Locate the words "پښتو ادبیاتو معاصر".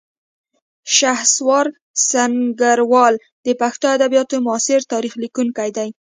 3.61-4.79